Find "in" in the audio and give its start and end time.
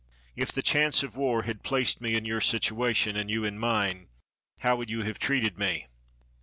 2.15-2.25, 3.45-3.59